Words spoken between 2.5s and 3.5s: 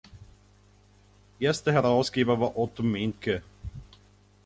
Otto Mencke.